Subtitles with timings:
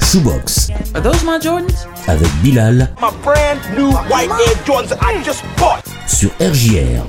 [0.00, 0.70] Shoebox.
[0.94, 1.86] Are those my Jordans?
[2.08, 2.88] Avec Bilal.
[3.00, 5.84] My brand new white Air Jordans I just bought.
[6.06, 7.04] Sur RJR.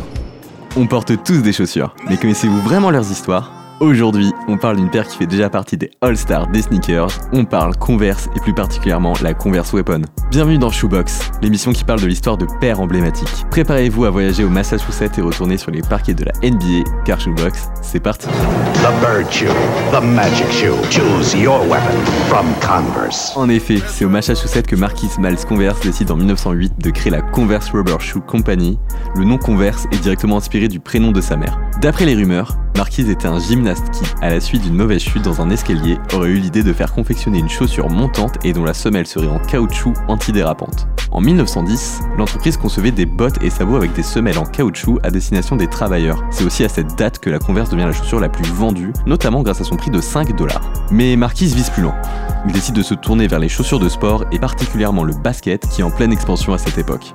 [0.75, 3.62] On porte tous des chaussures, mais connaissez-vous vraiment leurs histoires?
[3.79, 7.09] Aujourd'hui, on parle d'une paire qui fait déjà partie des All-Stars des sneakers.
[7.33, 10.03] On parle Converse et plus particulièrement la Converse Weapon.
[10.29, 13.45] Bienvenue dans Shoebox, l'émission qui parle de l'histoire de paires emblématiques.
[13.49, 17.69] Préparez-vous à voyager au Massachusetts et retourner sur les parquets de la NBA, car Shoebox,
[17.81, 18.27] c'est parti.
[18.27, 19.47] The Bird Shoe,
[19.91, 20.75] the Magic Shoe.
[20.89, 23.33] Choose your weapon from Converse.
[23.35, 27.21] En effet, c'est au Massachusetts que Marquis Miles Converse décide en 1908 de créer la
[27.21, 28.77] Converse Rubber Shoe Company.
[29.15, 31.59] Le nom Converse est directement inspiré du prénom de sa mère.
[31.81, 35.49] D'après les rumeurs, Marquise était un qui, à la suite d'une mauvaise chute dans un
[35.49, 39.27] escalier, aurait eu l'idée de faire confectionner une chaussure montante et dont la semelle serait
[39.27, 40.87] en caoutchouc antidérapante.
[41.11, 45.55] En 1910, l'entreprise concevait des bottes et sabots avec des semelles en caoutchouc à destination
[45.55, 46.23] des travailleurs.
[46.31, 49.43] C'est aussi à cette date que la Converse devient la chaussure la plus vendue, notamment
[49.43, 50.71] grâce à son prix de 5 dollars.
[50.91, 51.95] Mais Marquise vise plus loin.
[52.45, 55.81] Il décide de se tourner vers les chaussures de sport et particulièrement le basket qui
[55.81, 57.13] est en pleine expansion à cette époque.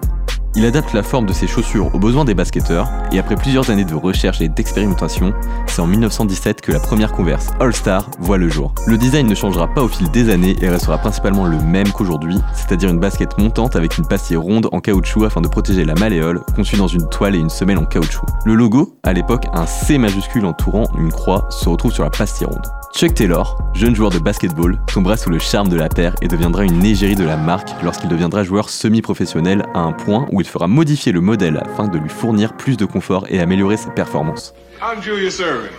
[0.59, 3.85] Il adapte la forme de ses chaussures aux besoins des basketteurs, et après plusieurs années
[3.85, 5.33] de recherche et d'expérimentation,
[5.69, 8.75] c'est en 1917 que la première Converse All-Star voit le jour.
[8.89, 12.41] Le design ne changera pas au fil des années et restera principalement le même qu'aujourd'hui,
[12.55, 16.41] c'est-à-dire une basket montante avec une pastille ronde en caoutchouc afin de protéger la malléole,
[16.57, 18.27] conçue dans une toile et une semelle en caoutchouc.
[18.45, 22.49] Le logo, à l'époque un C majuscule entourant une croix, se retrouve sur la pastille
[22.49, 22.67] ronde.
[22.95, 26.65] Chuck Taylor, jeune joueur de basketball, tombera sous le charme de la paire et deviendra
[26.65, 30.67] une égérie de la marque lorsqu'il deviendra joueur semi-professionnel à un point où il fera
[30.67, 34.53] modifier le modèle afin de lui fournir plus de confort et améliorer ses performances.
[34.83, 35.71] I'm Julius Irvin.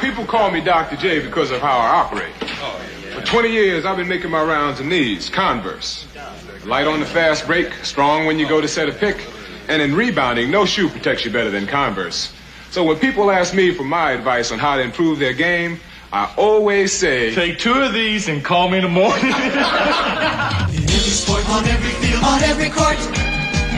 [0.00, 0.96] People call me Dr.
[0.96, 2.34] J because of how I operate.
[3.14, 6.06] For 20 years, I've been making my rounds in these, Converse.
[6.66, 9.24] Light on the fast break, strong when you go to set a pick,
[9.68, 12.32] and in rebounding, no shoe protects you better than Converse.
[12.72, 15.78] So when people ask me for my advice on how to improve their game,
[16.16, 19.24] I always say, Take two of these and call me in the morning.
[19.24, 22.96] In every sport, on every field, on every court,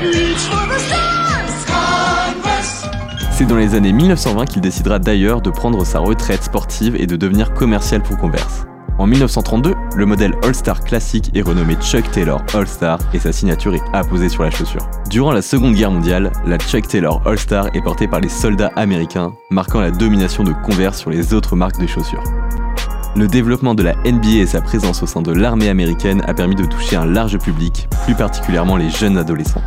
[0.03, 1.65] reach for the stars.
[1.65, 2.85] Converse.
[3.33, 7.17] C'est dans les années 1920 qu'il décidera d'ailleurs de prendre sa retraite sportive et de
[7.17, 8.67] devenir commercial pour Converse.
[8.99, 13.83] En 1932, le modèle All-Star classique est renommé Chuck Taylor All-Star et sa signature est
[13.93, 14.89] apposée sur la chaussure.
[15.11, 19.35] Durant la Seconde Guerre mondiale, la Chuck Taylor All-Star est portée par les soldats américains,
[19.51, 22.25] marquant la domination de Converse sur les autres marques de chaussures.
[23.17, 26.55] Le développement de la NBA et sa présence au sein de l'armée américaine a permis
[26.55, 29.63] de toucher un large public, plus particulièrement les jeunes adolescents.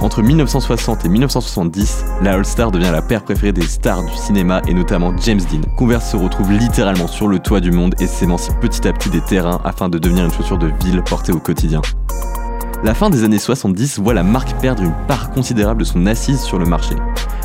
[0.00, 4.74] Entre 1960 et 1970, la All-Star devient la paire préférée des stars du cinéma et
[4.74, 5.62] notamment James Dean.
[5.76, 9.22] Converse se retrouve littéralement sur le toit du monde et s'émancipe petit à petit des
[9.22, 11.80] terrains afin de devenir une chaussure de ville portée au quotidien.
[12.82, 16.42] La fin des années 70 voit la marque perdre une part considérable de son assise
[16.42, 16.94] sur le marché.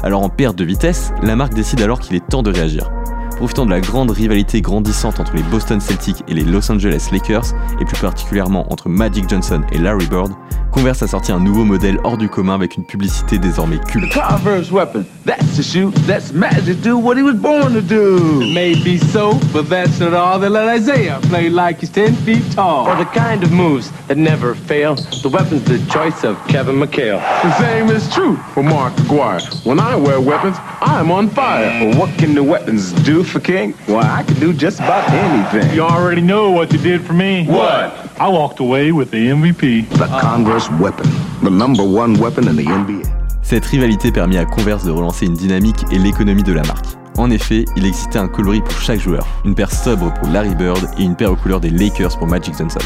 [0.04, 2.92] Alors en perte de vitesse, la marque décide alors qu'il est temps de réagir.
[3.40, 7.54] Profitant de la grande rivalité grandissante entre les Boston Celtics et les Los Angeles Lakers,
[7.80, 10.34] et plus particulièrement entre Magic Johnson et Larry Bird,
[10.72, 14.14] Converse a sorti un nouveau modèle hors du commun avec une publicité désormais culte.
[14.14, 15.04] Converse weapon.
[15.26, 15.92] That's the shoe.
[16.06, 18.42] That's Magic do what he was born to do.
[18.42, 20.40] It may be so, but that's not all.
[20.40, 22.86] They let Isaiah play like he's 10 feet tall.
[22.86, 27.20] For the kind of moves that never fail, the weapon's the choice of Kevin McHale.
[27.42, 29.42] The same is true for Mark Aguirre.
[29.64, 31.84] When I wear weapons, I'm on fire.
[31.84, 33.74] Well, what can the weapons do for King?
[33.88, 35.74] Well, I can do just about anything.
[35.76, 37.46] You already know what you did for me.
[37.46, 37.94] What?
[38.20, 39.90] I walked away with the MVP.
[39.90, 41.10] The Converse weapon,
[41.44, 43.08] the number one weapon in the NBA.
[43.42, 46.86] Cette rivalité permit à Converse de relancer une dynamique et l'économie de la marque.
[47.18, 50.88] En effet, il existait un coloris pour chaque joueur, une paire sobre pour Larry Bird
[50.98, 52.80] et une paire aux couleurs des Lakers pour Magic Johnson.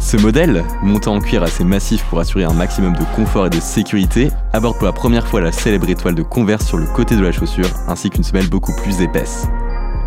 [0.00, 3.60] Ce modèle, montant en cuir assez massif pour assurer un maximum de confort et de
[3.60, 7.22] sécurité, aborde pour la première fois la célèbre étoile de Converse sur le côté de
[7.22, 9.46] la chaussure, ainsi qu'une semelle beaucoup plus épaisse.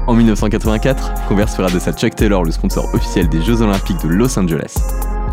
[0.06, 4.10] En 1984, Converse fera de sa Chuck Taylor le sponsor officiel des Jeux Olympiques de
[4.10, 4.76] Los Angeles.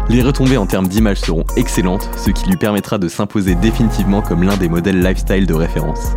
[0.09, 4.45] Les retombées en termes d'image seront excellentes, ce qui lui permettra de s'imposer définitivement comme
[4.45, 6.13] l'un des modèles lifestyle de référence.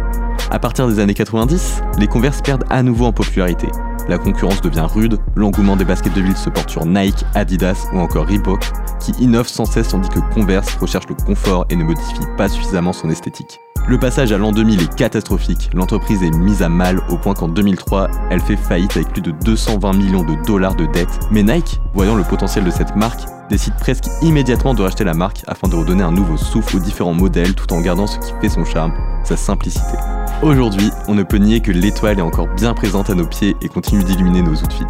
[0.51, 3.67] À partir des années 90, les Converse perdent à nouveau en popularité.
[4.07, 7.99] La concurrence devient rude, l'engouement des baskets de ville se porte sur Nike, Adidas ou
[7.99, 8.63] encore Reebok,
[8.99, 12.93] qui innovent sans cesse tandis que Converse recherche le confort et ne modifie pas suffisamment
[12.93, 13.59] son esthétique.
[13.85, 15.69] Le passage à l'an 2000 est catastrophique.
[15.73, 19.31] L'entreprise est mise à mal au point qu'en 2003, elle fait faillite avec plus de
[19.31, 21.19] 220 millions de dollars de dettes.
[21.31, 25.41] Mais Nike, voyant le potentiel de cette marque, décide presque immédiatement de racheter la marque
[25.47, 28.47] afin de redonner un nouveau souffle aux différents modèles tout en gardant ce qui fait
[28.47, 28.93] son charme,
[29.25, 29.97] sa simplicité.
[30.41, 33.67] Aujourd'hui, on ne peut nier que l'étoile est encore bien présente à nos pieds et
[33.67, 34.87] continue d'illuminer nos outfits.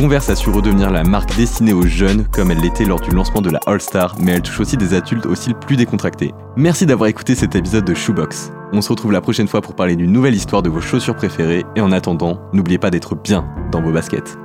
[0.00, 3.42] Converse a su redevenir la marque destinée aux jeunes comme elle l'était lors du lancement
[3.42, 6.32] de la All-Star, mais elle touche aussi des adultes au style plus décontracté.
[6.56, 8.50] Merci d'avoir écouté cet épisode de Shoebox.
[8.72, 11.66] On se retrouve la prochaine fois pour parler d'une nouvelle histoire de vos chaussures préférées
[11.76, 14.38] et en attendant, n'oubliez pas d'être bien dans vos baskets.